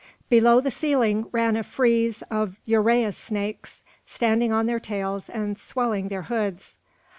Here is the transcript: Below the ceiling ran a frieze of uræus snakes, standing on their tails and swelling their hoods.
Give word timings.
Below 0.29 0.61
the 0.61 0.71
ceiling 0.71 1.27
ran 1.31 1.55
a 1.55 1.61
frieze 1.61 2.23
of 2.31 2.57
uræus 2.67 3.13
snakes, 3.13 3.83
standing 4.07 4.51
on 4.51 4.65
their 4.65 4.79
tails 4.79 5.29
and 5.29 5.59
swelling 5.59 6.07
their 6.07 6.23
hoods. 6.23 6.77